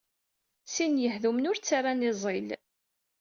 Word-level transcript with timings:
Sin 0.73 0.93
yehdumen 1.03 1.47
wer 1.49 1.57
ttarran 1.59 2.05
iẓil. 2.09 2.49